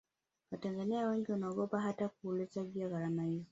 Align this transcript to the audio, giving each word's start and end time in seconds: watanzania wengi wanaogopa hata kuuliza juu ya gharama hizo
watanzania 0.51 1.07
wengi 1.07 1.31
wanaogopa 1.31 1.81
hata 1.81 2.09
kuuliza 2.09 2.63
juu 2.63 2.79
ya 2.79 2.89
gharama 2.89 3.23
hizo 3.23 3.45